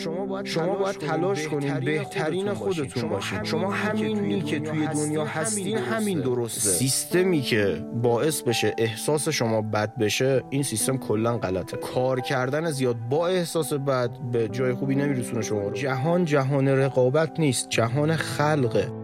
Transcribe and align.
شما 0.00 0.26
باید 0.26 0.46
شما 0.46 0.74
باید 0.74 0.96
تلاش 0.96 1.48
کنید 1.48 1.80
بهترین 1.84 2.54
خودتون 2.54 3.08
باشید 3.08 3.44
شما 3.44 3.70
همینی 3.70 4.42
که 4.42 4.60
توی 4.60 4.86
دنیا 4.86 5.24
هستین 5.24 5.78
همین 5.78 6.20
درسته. 6.20 6.60
سیستمی 6.60 7.40
که 7.40 7.84
باعث 8.02 8.42
بشه 8.42 8.74
احساس 8.78 9.28
شما 9.28 9.62
بد 9.62 9.98
بشه 9.98 10.42
این 10.50 10.62
سیستم 10.62 10.98
کلا 10.98 11.38
غلطه. 11.38 11.76
کار 11.76 12.20
کردن 12.20 12.70
زیاد 12.70 12.96
با 13.10 13.28
احساس 13.28 13.72
بد 13.72 14.10
به 14.32 14.48
جای 14.48 14.74
خوبی 14.74 14.94
نمیرسونه 14.94 15.42
شما 15.42 15.60
رو. 15.60 15.70
جهان 15.70 16.24
جهان 16.24 16.68
رقابت 16.68 17.40
نیست 17.40 17.68
جهان 17.68 18.16
خلقه. 18.16 18.99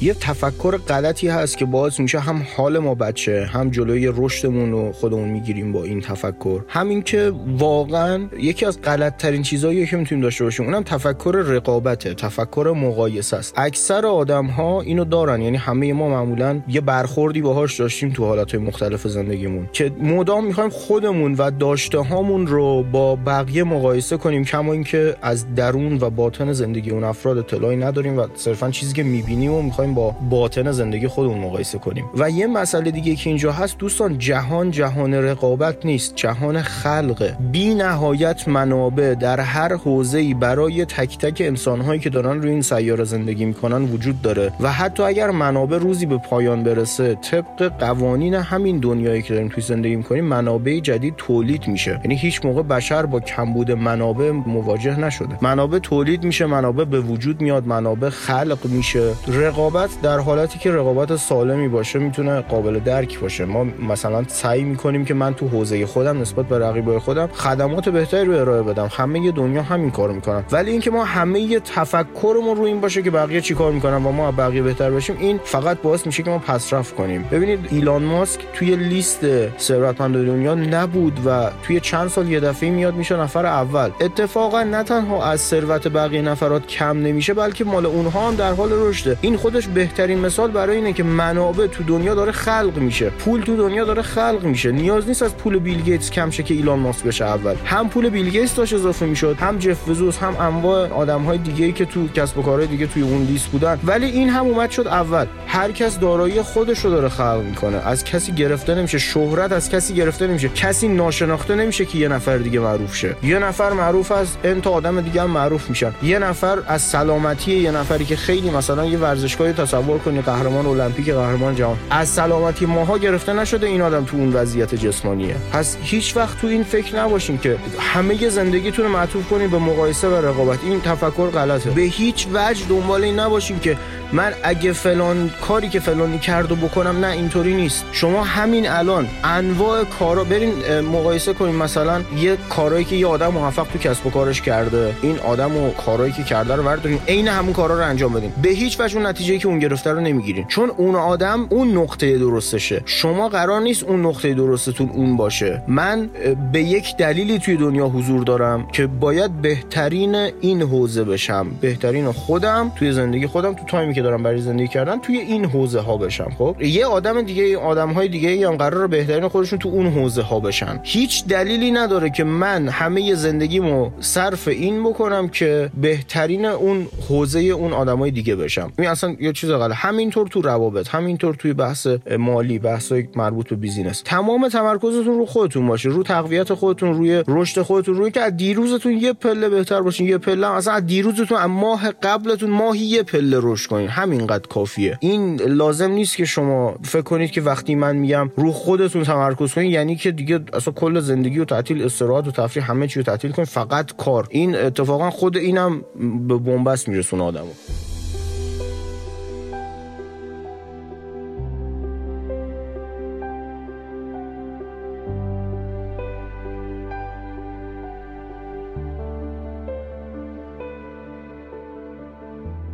یه 0.00 0.14
تفکر 0.14 0.76
غلطی 0.76 1.28
هست 1.28 1.58
که 1.58 1.64
باعث 1.64 2.00
میشه 2.00 2.18
هم 2.18 2.42
حال 2.56 2.78
ما 2.78 2.94
بچه 2.94 3.44
هم 3.52 3.70
جلوی 3.70 4.12
رشدمون 4.16 4.72
رو 4.72 4.92
خودمون 4.92 5.28
می‌گیریم 5.28 5.72
با 5.72 5.84
این 5.84 6.00
تفکر. 6.00 6.62
همین 6.68 7.02
که 7.02 7.32
واقعا 7.58 8.28
یکی 8.40 8.66
از 8.66 8.82
غلط 8.82 9.16
ترین 9.16 9.42
چیزهایی 9.42 9.86
که 9.86 9.96
می‌تونیم 9.96 10.22
داشته 10.24 10.44
باشیم 10.44 10.66
اونم 10.66 10.82
تفکر 10.82 11.30
رقابته 11.30 12.14
تفکر 12.14 12.74
مقایسه 12.76 13.36
است. 13.36 13.54
اکثر 13.56 14.06
آدم 14.06 14.46
ها 14.46 14.80
اینو 14.80 15.04
دارن 15.04 15.42
یعنی 15.42 15.56
همه 15.56 15.92
ما 15.92 16.08
معمولا 16.08 16.60
یه 16.68 16.80
برخوردی 16.80 17.42
باهاش 17.42 17.80
داشتیم 17.80 18.10
تو 18.10 18.24
حالات 18.24 18.54
مختلف 18.54 19.06
زندگیمون. 19.06 19.68
که 19.72 19.92
مدام 20.02 20.46
می‌خوایم 20.46 20.70
خودمون 20.70 21.34
و 21.34 21.50
داشته 21.50 21.98
هامون 21.98 22.46
رو 22.46 22.82
با 22.82 23.16
بقیه 23.16 23.64
مقایسه 23.64 24.16
کنیم 24.16 24.44
کما 24.44 24.72
اینکه 24.72 25.16
از 25.22 25.54
درون 25.54 25.98
و 26.00 26.10
باطن 26.10 26.52
زندگی 26.52 26.90
اون 26.90 27.04
افراد 27.04 27.38
اطلاعی 27.38 27.76
نداریم 27.76 28.18
و 28.18 28.26
صرفا 28.34 28.70
چیزی 28.70 28.94
که 28.94 29.02
می‌بینیم 29.02 29.52
و 29.52 29.62
می‌خوایم 29.62 29.87
با 29.94 30.14
باطن 30.30 30.72
زندگی 30.72 31.08
خودمون 31.08 31.38
مقایسه 31.38 31.78
کنیم. 31.78 32.04
و 32.14 32.30
یه 32.30 32.46
مسئله 32.46 32.90
دیگه 32.90 33.14
که 33.14 33.30
اینجا 33.30 33.52
هست 33.52 33.78
دوستان 33.78 34.18
جهان 34.18 34.70
جهان 34.70 35.14
رقابت 35.14 35.86
نیست 35.86 36.16
جهان 36.16 36.62
خلقه 36.62 37.36
بی 37.52 37.74
نهایت 37.74 38.48
منابع 38.48 39.14
در 39.14 39.40
هر 39.40 39.76
حوزه‌ای 39.76 40.34
برای 40.34 40.84
تک 40.84 41.18
تک 41.18 41.42
انسانهایی 41.46 42.00
که 42.00 42.10
دارن 42.10 42.42
روی 42.42 42.50
این 42.50 42.62
سیاره 42.62 43.04
زندگی 43.04 43.44
می‌کنن 43.44 43.82
وجود 43.82 44.22
داره. 44.22 44.52
و 44.60 44.72
حتی 44.72 45.02
اگر 45.02 45.30
منابع 45.30 45.78
روزی 45.78 46.06
به 46.06 46.16
پایان 46.16 46.62
برسه 46.62 47.14
طبق 47.14 47.72
قوانین 47.78 48.34
همین 48.34 48.78
دنیایی 48.78 49.22
که 49.22 49.34
داریم 49.34 49.48
توی 49.48 49.62
زندگی 49.62 49.96
می‌کنیم 49.96 50.24
منابع 50.24 50.80
جدید 50.80 51.14
تولید 51.16 51.68
میشه. 51.68 52.00
یعنی 52.04 52.16
هیچ 52.16 52.44
موقع 52.44 52.62
بشر 52.62 53.06
با 53.06 53.20
کمبود 53.20 53.72
منابع 53.72 54.30
مواجه 54.30 55.00
نشده. 55.00 55.38
منابع 55.42 55.78
تولید 55.78 56.24
میشه 56.24 56.46
منابع 56.46 56.84
به 56.84 57.00
وجود 57.00 57.40
میاد 57.40 57.66
منابع 57.66 58.08
خلق 58.08 58.58
میشه. 58.66 59.12
رقابت 59.28 59.77
رقابت 59.78 60.00
در 60.02 60.18
حالتی 60.18 60.58
که 60.58 60.72
رقابت 60.72 61.16
سالمی 61.16 61.68
باشه 61.68 61.98
می‌تونه 61.98 62.40
قابل 62.40 62.78
درک 62.78 63.20
باشه. 63.20 63.44
ما 63.44 63.64
مثلا 63.64 64.24
سعی 64.28 64.64
می‌کنیم 64.64 65.04
که 65.04 65.14
من 65.14 65.34
تو 65.34 65.48
حوزه 65.48 65.86
خودم 65.86 66.20
نسبت 66.20 66.46
به 66.46 66.58
رقیبای 66.58 66.98
خودم 66.98 67.26
خدمات 67.26 67.88
بهتری 67.88 68.24
رو 68.24 68.32
ارائه 68.32 68.62
بدم. 68.62 68.88
همه 68.92 69.32
دنیا 69.32 69.62
همین 69.62 69.90
کار 69.90 70.12
می‌کنن. 70.12 70.44
ولی 70.52 70.70
اینکه 70.70 70.90
ما 70.90 71.04
همه 71.04 71.60
تفکرمون 71.60 72.56
رو 72.56 72.62
این 72.62 72.80
باشه 72.80 73.02
که 73.02 73.10
بقیه 73.10 73.40
چیکار 73.40 73.72
می‌کنن 73.72 73.94
و 73.94 74.12
ما 74.12 74.32
بقیه 74.32 74.62
بهتر 74.62 74.90
باشیم 74.90 75.16
این 75.18 75.40
فقط 75.44 75.82
باعث 75.82 76.06
میشه 76.06 76.22
که 76.22 76.30
ما 76.30 76.38
پسرفت 76.38 76.94
کنیم. 76.94 77.28
ببینید 77.30 77.68
ایلان 77.70 78.02
ماسک 78.02 78.40
توی 78.54 78.76
لیست 78.76 79.20
ثروتمند 79.58 80.26
دنیا 80.26 80.54
نبود 80.54 81.18
و 81.26 81.50
توی 81.62 81.80
چند 81.80 82.08
سال 82.08 82.28
یه 82.28 82.40
دفعه 82.40 82.70
میاد 82.70 82.94
میشه 82.94 83.16
نفر 83.16 83.46
اول. 83.46 83.90
اتفاقا 84.00 84.62
نه 84.62 84.82
تنها 84.82 85.24
از 85.24 85.40
ثروت 85.40 85.88
بقیه 85.88 86.22
نفرات 86.22 86.66
کم 86.66 86.98
نمیشه 86.98 87.34
بلکه 87.34 87.64
مال 87.64 87.86
اونها 87.86 88.28
هم 88.28 88.34
در 88.34 88.52
حال 88.52 88.68
رشده. 88.72 89.18
این 89.20 89.36
خودش 89.36 89.67
بهترین 89.74 90.18
مثال 90.18 90.50
برای 90.50 90.76
اینه 90.76 90.92
که 90.92 91.02
منابع 91.02 91.66
تو 91.66 91.84
دنیا 91.84 92.14
داره 92.14 92.32
خلق 92.32 92.76
میشه. 92.76 93.10
پول 93.10 93.40
تو 93.40 93.56
دنیا 93.56 93.84
داره 93.84 94.02
خلق 94.02 94.44
میشه. 94.44 94.72
نیاز 94.72 95.08
نیست 95.08 95.22
از 95.22 95.36
پول 95.36 95.58
بیل 95.58 95.80
گیتس 95.80 96.10
کم 96.10 96.30
شه 96.30 96.42
که 96.42 96.54
ایلان 96.54 96.78
ماسک 96.78 97.04
بشه 97.04 97.24
اول. 97.24 97.54
هم 97.64 97.88
پول 97.88 98.08
بیل 98.08 98.30
گیتس 98.30 98.54
داشت 98.54 98.74
اضافه 98.74 99.06
می‌شد 99.06 99.36
هم 99.40 99.58
جف 99.58 99.88
بزوس 99.88 100.18
هم 100.18 100.36
انواع 100.40 100.88
آدم 100.92 101.22
های 101.22 101.38
دیگه 101.38 101.64
ای 101.64 101.72
که 101.72 101.84
تو 101.84 102.08
کسب 102.08 102.38
و 102.38 102.42
کارهای 102.42 102.66
دیگه 102.66 102.86
توی 102.86 103.02
اون 103.02 103.22
لیست 103.22 103.46
بودن. 103.46 103.78
ولی 103.84 104.06
این 104.06 104.28
هم 104.28 104.46
اومد 104.46 104.70
شد 104.70 104.86
اول. 104.86 105.26
هر 105.46 105.72
کس 105.72 105.98
دارایی 105.98 106.42
خودش 106.42 106.78
رو 106.78 106.90
داره 106.90 107.08
خلق 107.08 107.42
می‌کنه. 107.48 107.76
از 107.76 108.04
کسی 108.04 108.32
گرفته 108.32 108.74
نمیشه. 108.74 108.98
شهرت 108.98 109.52
از 109.52 109.70
کسی 109.70 109.94
گرفته 109.94 110.26
نمیشه. 110.26 110.48
کسی 110.48 110.88
ناشناخته 110.88 111.54
نمیشه 111.54 111.84
که 111.84 111.98
یه 111.98 112.08
نفر 112.08 112.36
دیگه 112.38 112.60
معروف 112.60 112.96
شه. 112.96 113.16
یه 113.22 113.38
نفر 113.38 113.72
معروف 113.72 114.12
از 114.12 114.36
انت 114.44 114.66
آدم 114.66 115.00
دیگه 115.00 115.22
هم 115.22 115.30
معروف 115.30 115.68
میشن. 115.70 115.92
یه 116.02 116.18
نفر 116.18 116.58
از 116.66 116.82
سلامتی 116.82 117.52
یه 117.52 117.70
نفری 117.70 118.04
که 118.04 118.16
خیلی 118.16 118.50
مثلا 118.50 118.84
یه 118.84 118.98
ورزشگاه 118.98 119.52
تصور 119.58 119.98
کنید 119.98 120.24
قهرمان 120.24 120.66
المپیک 120.66 121.10
قهرمان 121.10 121.54
جهان. 121.54 121.76
از 121.90 122.08
سلامتی 122.08 122.66
ماها 122.66 122.98
گرفته 122.98 123.32
نشده 123.32 123.66
این 123.66 123.82
آدم 123.82 124.04
تو 124.04 124.16
اون 124.16 124.32
وضعیت 124.32 124.74
جسمانیه. 124.74 125.36
پس 125.52 125.76
هیچ 125.82 126.16
وقت 126.16 126.40
تو 126.40 126.46
این 126.46 126.64
فکر 126.64 126.96
نباشین 126.96 127.38
که 127.38 127.56
همه 127.78 128.28
زندگیتون 128.28 128.84
رو 128.84 128.90
معطوف 128.90 129.28
کنید 129.28 129.50
به 129.50 129.58
مقایسه 129.58 130.08
و 130.08 130.14
رقابت. 130.26 130.58
این 130.64 130.80
تفکر 130.80 131.26
غلطه. 131.30 131.70
به 131.70 131.82
هیچ 131.82 132.26
وجه 132.32 132.64
دنبال 132.68 133.04
این 133.04 133.18
نباشین 133.20 133.60
که 133.60 133.76
من 134.12 134.32
اگه 134.42 134.72
فلان 134.72 135.30
کاری 135.48 135.68
که 135.68 135.80
فلانی 135.80 136.18
کرد 136.18 136.52
و 136.52 136.56
بکنم 136.56 137.04
نه 137.04 137.06
اینطوری 137.06 137.54
نیست. 137.54 137.84
شما 137.92 138.24
همین 138.24 138.68
الان 138.68 139.08
انواع 139.24 139.84
کارا 139.84 140.24
برین 140.24 140.80
مقایسه 140.80 141.32
کنین. 141.32 141.54
مثلا 141.56 142.02
یه 142.16 142.36
کارایی 142.48 142.84
که 142.84 142.96
یه 142.96 143.06
آدم 143.06 143.28
موفق 143.28 143.66
تو 143.72 143.78
کسب 143.78 144.06
و 144.06 144.10
کارش 144.10 144.42
کرده 144.42 144.94
این 145.02 145.18
آدم 145.18 145.56
و 145.56 145.70
کارایی 145.70 146.12
که 146.12 146.22
کرده 146.22 146.54
رو 146.54 146.62
بردارین 146.62 146.98
عین 147.08 147.28
همون 147.28 147.52
کارا 147.52 147.78
رو 147.78 147.84
انجام 147.84 148.12
بدین. 148.12 148.32
به 148.42 148.48
هیچ 148.48 148.80
وجه 148.80 148.96
اون 148.96 149.06
نتیجه 149.06 149.38
که 149.38 149.47
اون 149.48 149.58
گرفته 149.58 149.90
رو 149.90 150.00
نمی‌گیرین. 150.00 150.44
چون 150.44 150.70
اون 150.70 150.94
آدم 150.94 151.46
اون 151.50 151.76
نقطه 151.76 152.18
درستشه. 152.18 152.82
شما 152.84 153.28
قرار 153.28 153.60
نیست 153.60 153.84
اون 153.84 154.06
نقطه 154.06 154.34
درستتون 154.34 154.88
اون 154.88 155.16
باشه. 155.16 155.62
من 155.68 156.10
به 156.52 156.62
یک 156.62 156.96
دلیلی 156.96 157.38
توی 157.38 157.56
دنیا 157.56 157.86
حضور 157.86 158.24
دارم 158.24 158.66
که 158.72 158.86
باید 158.86 159.42
بهترین 159.42 160.14
این 160.40 160.62
حوزه 160.62 161.04
بشم. 161.04 161.46
بهترین 161.60 162.12
خودم 162.12 162.72
توی 162.76 162.92
زندگی 162.92 163.26
خودم 163.26 163.54
تو 163.54 163.64
تایمی 163.64 163.94
که 163.94 164.02
دارم 164.02 164.22
برای 164.22 164.40
زندگی 164.40 164.68
کردن 164.68 164.98
توی 164.98 165.18
این 165.18 165.44
حوزه 165.44 165.80
ها 165.80 165.96
بشم. 165.96 166.32
خب؟ 166.38 166.56
یه 166.62 166.86
آدم 166.86 167.22
دیگه 167.22 167.58
آدم 167.58 167.90
های 167.90 168.08
دیگه 168.08 168.48
هم 168.48 168.56
قرار 168.56 168.86
بهترین 168.86 169.28
خودشون 169.28 169.58
تو 169.58 169.68
اون 169.68 169.86
حوزه 169.86 170.22
ها 170.22 170.40
بشن. 170.40 170.80
هیچ 170.82 171.26
دلیلی 171.26 171.70
نداره 171.70 172.10
که 172.10 172.24
من 172.24 172.68
همه 172.68 173.14
زندگیمو 173.14 173.90
صرف 174.00 174.48
این 174.48 174.82
بکنم 174.82 175.28
که 175.28 175.70
بهترین 175.80 176.46
اون 176.46 176.86
حوزه 177.08 177.40
اون 177.40 177.72
آدمای 177.72 178.10
دیگه 178.10 178.36
بشم. 178.36 178.72
این 178.78 178.88
اصلا 178.88 179.16
یه 179.20 179.32
چیز 179.38 179.50
غلط. 179.50 179.76
همینطور 179.76 180.26
تو 180.26 180.42
روابط 180.42 180.88
همینطور 180.88 181.34
توی 181.34 181.52
بحث 181.52 181.86
مالی 182.18 182.58
بحث 182.58 182.92
مربوط 183.16 183.48
به 183.48 183.56
بیزینس. 183.56 184.02
تمام 184.04 184.48
تمرکزتون 184.48 185.18
رو 185.18 185.26
خودتون 185.26 185.66
باشه 185.66 185.88
رو 185.88 186.02
تقویت 186.02 186.54
خودتون 186.54 186.94
روی 186.94 187.24
رشد 187.28 187.62
خودتون 187.62 187.94
روی 187.94 188.10
که 188.10 188.20
از 188.20 188.36
دیروزتون 188.36 188.92
یه 188.92 189.12
پله 189.12 189.48
بهتر 189.48 189.82
باشین 189.82 190.08
یه 190.08 190.18
پله 190.18 190.46
اصلا 190.46 190.74
از 190.74 190.86
دیروزتون 190.86 191.44
ماه 191.44 191.90
قبلتون 191.90 192.50
ماهی 192.50 192.80
یه 192.80 193.02
پله 193.02 193.38
رشد 193.42 193.68
کنین. 193.68 193.88
همینقدر 193.88 194.46
کافیه. 194.48 194.98
این 195.00 195.40
لازم 195.40 195.90
نیست 195.90 196.16
که 196.16 196.24
شما 196.24 196.76
فکر 196.82 197.02
کنید 197.02 197.30
که 197.30 197.40
وقتی 197.40 197.74
من 197.74 197.96
میگم 197.96 198.30
رو 198.36 198.52
خودتون 198.52 199.02
تمرکز 199.02 199.54
کنید 199.54 199.72
یعنی 199.72 199.96
که 199.96 200.10
دیگه 200.10 200.40
اصلا 200.52 200.74
کل 200.74 201.00
زندگی 201.00 201.38
و 201.38 201.44
تعطیل 201.44 201.82
استراحت 201.82 202.28
و 202.28 202.30
تفریح 202.30 202.70
همه 202.70 202.88
چی 202.88 203.00
رو 203.00 203.04
تعطیل 203.04 203.30
کنید 203.30 203.48
فقط 203.48 203.96
کار. 203.96 204.26
این 204.30 204.56
اتفاقا 204.56 205.10
خود 205.10 205.36
اینم 205.36 205.82
به 206.28 206.36
بنبست 206.36 206.88
میرسونه 206.88 207.22
آدمو. 207.22 207.50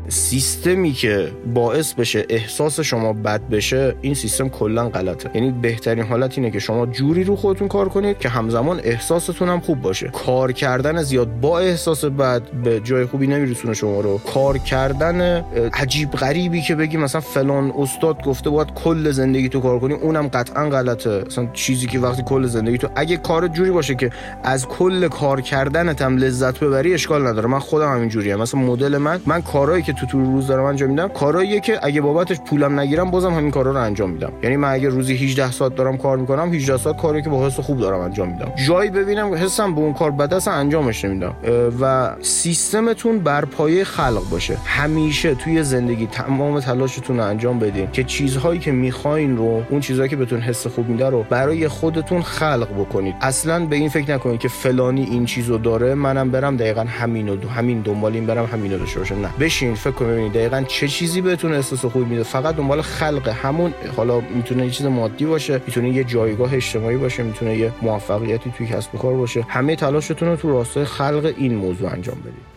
سیستمی 0.08 0.92
که 0.92 1.32
باعث 1.54 1.92
بشه 1.92 2.26
احساس 2.28 2.80
شما 2.80 3.12
بد 3.12 3.48
بشه 3.48 3.94
این 4.00 4.14
سیستم 4.14 4.48
کلا 4.48 4.88
غلطه. 4.88 5.30
یعنی 5.34 5.50
بهترین 5.50 6.04
حالت 6.04 6.38
اینه 6.38 6.50
که 6.50 6.58
شما 6.58 6.86
جوری 6.86 7.24
رو 7.24 7.36
خودتون 7.36 7.68
کار 7.68 7.88
کنید 7.88 8.18
که 8.18 8.28
همزمان 8.28 8.80
احساستون 8.84 9.48
هم 9.48 9.60
خوب 9.60 9.82
باشه. 9.82 10.08
کار 10.08 10.52
کردن 10.52 11.02
زیاد 11.02 11.40
با 11.40 11.58
احساس 11.58 12.04
بد 12.04 12.42
به 12.64 12.80
جای 12.80 13.06
خوبی 13.06 13.26
نمیرسونه 13.26 13.74
شما 13.74 14.00
رو. 14.00 14.18
کار 14.18 14.58
کردن 14.58 15.44
عجیب 15.72 16.10
غریبی 16.10 16.62
که 16.62 16.74
بگی 16.74 16.96
مثلا 16.96 17.20
فلان 17.20 17.72
استاد 17.78 18.22
گفته 18.22 18.50
باید 18.50 18.74
کل 18.74 19.10
زندگی 19.10 19.48
تو 19.48 19.60
کار 19.60 19.78
کنی 19.78 19.94
اونم 19.94 20.28
قطعا 20.28 20.68
غلطه. 20.70 21.24
مثلا 21.26 21.48
چیزی 21.52 21.86
که 21.86 21.98
وقتی 21.98 22.22
کل 22.22 22.46
زندگی 22.46 22.78
تو 22.78 22.88
اگه 22.96 23.16
کار 23.16 23.48
جوری 23.48 23.70
باشه 23.70 23.94
که 23.94 24.10
از 24.42 24.66
کل 24.66 25.08
کار 25.08 25.40
کردنت 25.40 26.02
هم 26.02 26.16
لذت 26.16 26.60
ببری 26.60 26.94
اشکال 26.94 27.26
نداره. 27.26 27.48
من 27.48 27.58
خودم 27.58 27.92
همین 27.92 28.08
جوریه 28.08 28.36
مثلا 28.36 28.60
مدل 28.60 28.98
من 28.98 29.20
من 29.26 29.42
کارهایی 29.42 29.82
که 29.82 29.93
تو 29.94 30.06
طول 30.06 30.24
روز 30.24 30.46
دارم 30.46 30.64
انجام 30.64 30.90
میدم. 30.90 31.08
کاراییه 31.08 31.60
که 31.60 31.78
اگه 31.82 32.00
بابتش 32.00 32.40
پولم 32.40 32.80
نگیرم 32.80 33.10
بازم 33.10 33.30
همین 33.34 33.50
کارا 33.50 33.70
رو 33.70 33.78
انجام 33.78 34.10
میدم. 34.10 34.32
یعنی 34.42 34.56
من 34.56 34.72
اگه 34.72 34.88
روزی 34.88 35.14
18 35.14 35.50
ساعت 35.50 35.74
دارم 35.74 35.96
کار 35.96 36.16
می‌کنم 36.16 36.52
18 36.52 36.76
ساعت 36.76 36.96
کاری 36.96 37.22
که 37.22 37.28
با 37.28 37.46
حس 37.46 37.60
خوب 37.60 37.80
دارم 37.80 38.00
انجام 38.00 38.28
میدم. 38.28 38.52
جایی 38.66 38.90
ببینم 38.90 39.34
حسم 39.34 39.74
به 39.74 39.80
اون 39.80 39.92
کار 39.92 40.10
بد 40.10 40.48
انجامش 40.48 41.04
نمیدم. 41.04 41.34
و 41.80 42.10
سیستمتون 42.20 43.18
بر 43.18 43.44
پایه 43.44 43.84
خلق 43.84 44.30
باشه. 44.30 44.56
همیشه 44.64 45.34
توی 45.34 45.62
زندگی 45.62 46.06
تمام 46.06 46.60
تلاشتون 46.60 47.16
رو 47.16 47.24
انجام 47.24 47.58
بدین 47.58 47.90
که 47.90 48.04
چیزهایی 48.04 48.60
که 48.60 48.72
می‌خواین 48.72 49.36
رو 49.36 49.62
اون 49.70 49.80
چیزهایی 49.80 50.10
که 50.10 50.16
بهتون 50.16 50.40
حس 50.40 50.66
خوب 50.66 50.88
میده 50.88 51.10
رو 51.10 51.26
برای 51.30 51.68
خودتون 51.68 52.22
خلق 52.22 52.68
بکنید. 52.78 53.14
اصلا 53.20 53.66
به 53.66 53.76
این 53.76 53.88
فکر 53.88 54.14
نکنید 54.14 54.40
که 54.40 54.48
فلانی 54.48 55.04
این 55.04 55.24
چیزو 55.24 55.58
داره 55.58 55.94
منم 55.94 56.30
برم 56.30 56.56
دقیقا 56.56 56.84
همینو 56.88 57.36
دو 57.36 57.48
همین 57.48 57.80
دنبال 57.80 58.14
این 58.14 58.26
برم 58.26 58.44
همینو 58.52 58.78
داشته 58.78 58.98
باشم. 58.98 59.14
نه. 59.14 59.28
بشین 59.40 59.74
فکر 59.84 59.92
کنید 59.92 60.10
ببینید. 60.10 60.32
دقیقا 60.32 60.64
چه 60.68 60.88
چیزی 60.88 61.20
بهتون 61.20 61.54
احساس 61.54 61.84
خوب 61.84 62.08
میده؟ 62.08 62.22
فقط 62.22 62.56
دنبال 62.56 62.82
خلق 62.82 63.28
همون 63.28 63.74
حالا 63.96 64.20
می‌تونه 64.20 64.64
یه 64.64 64.70
چیز 64.70 64.86
مادی 64.86 65.26
باشه 65.26 65.60
می‌تونه 65.66 65.90
یه 65.90 66.04
جایگاه 66.04 66.54
اجتماعی 66.54 66.96
باشه 66.96 67.22
می‌تونه 67.22 67.56
یه 67.56 67.72
موفقیتی 67.82 68.52
توی 68.58 68.66
کسب 68.66 68.94
و 68.94 68.98
کار 68.98 69.14
باشه. 69.14 69.46
همه 69.48 69.76
تلاشتون 69.76 70.28
رو 70.28 70.36
تو 70.36 70.50
راستای 70.50 70.84
خلق 70.84 71.34
این 71.36 71.54
موضوع 71.54 71.92
انجام 71.92 72.16
بدید. 72.20 72.53